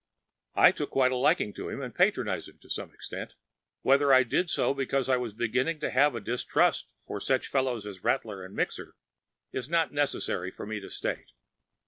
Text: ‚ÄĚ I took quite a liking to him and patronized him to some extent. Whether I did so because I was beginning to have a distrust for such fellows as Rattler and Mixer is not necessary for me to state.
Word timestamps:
‚ÄĚ 0.57 0.59
I 0.63 0.71
took 0.71 0.89
quite 0.89 1.11
a 1.11 1.15
liking 1.15 1.53
to 1.53 1.69
him 1.69 1.79
and 1.79 1.93
patronized 1.93 2.49
him 2.49 2.57
to 2.63 2.71
some 2.71 2.91
extent. 2.91 3.35
Whether 3.83 4.11
I 4.11 4.23
did 4.23 4.49
so 4.49 4.73
because 4.73 5.07
I 5.07 5.15
was 5.17 5.33
beginning 5.35 5.79
to 5.81 5.91
have 5.91 6.15
a 6.15 6.19
distrust 6.19 6.87
for 7.05 7.19
such 7.19 7.45
fellows 7.49 7.85
as 7.85 8.03
Rattler 8.03 8.43
and 8.43 8.55
Mixer 8.55 8.95
is 9.51 9.69
not 9.69 9.93
necessary 9.93 10.49
for 10.49 10.65
me 10.65 10.79
to 10.79 10.89
state. 10.89 11.33